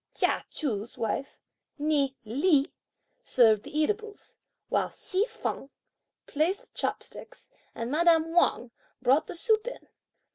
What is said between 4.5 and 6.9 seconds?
while Hsi feng placed the